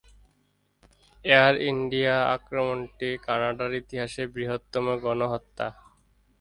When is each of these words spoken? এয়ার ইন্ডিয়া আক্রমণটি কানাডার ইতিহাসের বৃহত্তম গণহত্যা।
এয়ার 1.25 1.55
ইন্ডিয়া 1.61 2.15
আক্রমণটি 2.35 3.09
কানাডার 3.25 3.71
ইতিহাসের 3.73 4.27
বৃহত্তম 4.35 4.85
গণহত্যা। 5.03 5.67